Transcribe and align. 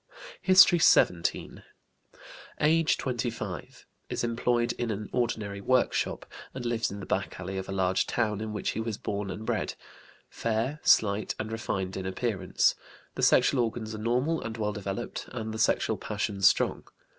HISTORY 0.41 0.79
XVII. 0.79 1.61
Age 2.59 2.97
25; 2.97 3.85
is 4.09 4.23
employed 4.23 4.71
in 4.79 4.89
an 4.89 5.07
ordinary 5.13 5.61
workshop, 5.61 6.25
and 6.55 6.65
lives 6.65 6.89
in 6.89 6.99
the 7.01 7.05
back 7.05 7.39
alley 7.39 7.55
of 7.59 7.69
a 7.69 7.71
large 7.71 8.07
town 8.07 8.41
in 8.41 8.51
which 8.51 8.71
he 8.71 8.79
was 8.79 8.97
born 8.97 9.29
and 9.29 9.45
bred. 9.45 9.75
Fair, 10.27 10.79
slight, 10.81 11.35
and 11.39 11.51
refined 11.51 11.95
in 11.95 12.07
appearance. 12.07 12.73
The 13.13 13.21
sexual 13.21 13.63
organs 13.63 13.93
are 13.93 13.99
normal 13.99 14.41
and 14.41 14.57
well 14.57 14.73
developed, 14.73 15.29
and 15.33 15.53
the 15.53 15.59
sexual 15.59 15.97
passions 15.97 16.47
strong. 16.47 16.85